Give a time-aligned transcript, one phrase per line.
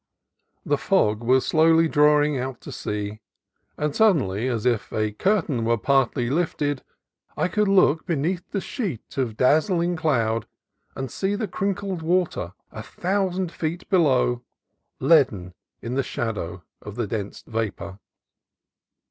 [0.65, 3.19] The fog was slowly drawing out to sea,
[3.77, 6.83] and suddenly, as if a curtain were partly lifted,
[7.37, 10.47] I could look beneath the sheet of dazzling cloud
[10.95, 14.41] and see the crinkled water a thousand feet be low,
[14.99, 15.53] leaden
[15.83, 17.99] in the shadow of the dense vapor.